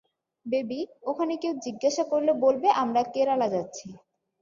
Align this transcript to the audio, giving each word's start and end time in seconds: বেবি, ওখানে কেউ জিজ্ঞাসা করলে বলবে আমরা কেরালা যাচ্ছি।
বেবি, 0.45 0.79
ওখানে 1.03 1.33
কেউ 1.37 1.53
জিজ্ঞাসা 1.65 2.03
করলে 2.03 2.31
বলবে 2.43 2.67
আমরা 2.83 3.01
কেরালা 3.13 3.47
যাচ্ছি। 3.47 3.87